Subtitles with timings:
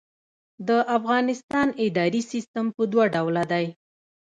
[0.67, 3.65] د افغانستان اداري سیسټم په دوه ډوله دی.